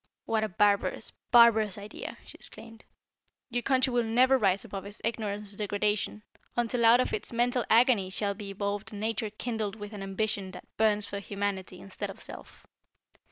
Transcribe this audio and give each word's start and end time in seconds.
"What 0.25 0.43
a 0.43 0.49
barbarous, 0.49 1.11
barbarous 1.29 1.77
idea!" 1.77 2.17
she 2.25 2.33
exclaimed. 2.33 2.85
"Your 3.51 3.61
country 3.61 3.93
will 3.93 4.01
never 4.01 4.35
rise 4.35 4.65
above 4.65 4.83
its 4.83 4.99
ignorance 5.03 5.51
and 5.51 5.59
degradation, 5.59 6.23
until 6.57 6.85
out 6.85 6.99
of 6.99 7.13
its 7.13 7.31
mental 7.31 7.63
agony 7.69 8.09
shall 8.09 8.33
be 8.33 8.49
evolved 8.49 8.91
a 8.91 8.95
nature 8.95 9.29
kindled 9.29 9.75
with 9.75 9.93
an 9.93 10.01
ambition 10.01 10.49
that 10.53 10.65
burns 10.75 11.05
for 11.05 11.19
Humanity 11.19 11.79
instead 11.79 12.09
of 12.09 12.19
self. 12.19 12.65